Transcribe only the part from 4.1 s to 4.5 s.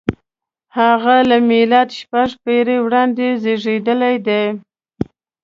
دی.